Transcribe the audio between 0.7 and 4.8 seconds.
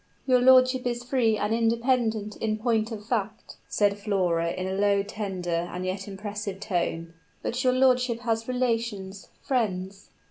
is free and independent in point of fact," said Flora, in a